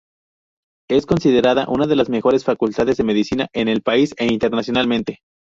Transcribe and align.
Es 0.89 1.05
considerada 1.05 1.67
una 1.69 1.85
de 1.85 1.95
las 1.95 2.09
mejores 2.09 2.43
facultades 2.43 2.97
de 2.97 3.03
Medicina 3.03 3.47
en 3.53 3.67
el 3.67 3.83
país 3.83 4.15
e 4.17 4.25
internacionalmente. 4.33 5.19